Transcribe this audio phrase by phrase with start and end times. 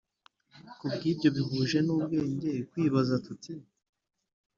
[0.77, 3.53] ku bw’ibyo, bihuje n’ubwenge kwibaza tuti